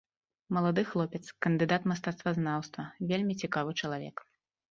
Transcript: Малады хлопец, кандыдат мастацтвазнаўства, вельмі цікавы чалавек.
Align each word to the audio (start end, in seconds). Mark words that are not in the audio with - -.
Малады 0.55 0.83
хлопец, 0.91 1.21
кандыдат 1.45 1.83
мастацтвазнаўства, 1.91 2.87
вельмі 3.11 3.33
цікавы 3.43 3.71
чалавек. 3.85 4.15